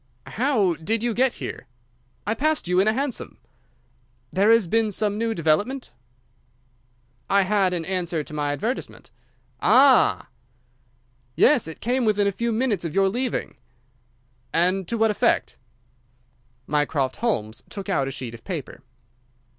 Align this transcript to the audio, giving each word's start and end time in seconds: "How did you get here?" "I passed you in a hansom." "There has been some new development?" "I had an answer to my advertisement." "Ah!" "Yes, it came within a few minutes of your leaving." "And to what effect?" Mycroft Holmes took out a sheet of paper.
"How 0.25 0.73
did 0.77 1.03
you 1.03 1.13
get 1.13 1.33
here?" 1.33 1.67
"I 2.25 2.33
passed 2.33 2.67
you 2.67 2.79
in 2.79 2.87
a 2.87 2.93
hansom." 2.93 3.37
"There 4.33 4.49
has 4.49 4.65
been 4.65 4.89
some 4.89 5.15
new 5.19 5.35
development?" 5.35 5.93
"I 7.29 7.43
had 7.43 7.71
an 7.71 7.85
answer 7.85 8.23
to 8.23 8.33
my 8.33 8.51
advertisement." 8.51 9.11
"Ah!" 9.61 10.29
"Yes, 11.35 11.67
it 11.67 11.81
came 11.81 12.03
within 12.03 12.25
a 12.25 12.31
few 12.31 12.51
minutes 12.51 12.83
of 12.83 12.95
your 12.95 13.09
leaving." 13.09 13.57
"And 14.51 14.87
to 14.87 14.97
what 14.97 15.11
effect?" 15.11 15.55
Mycroft 16.65 17.17
Holmes 17.17 17.61
took 17.69 17.87
out 17.87 18.07
a 18.07 18.11
sheet 18.11 18.33
of 18.33 18.43
paper. 18.43 18.81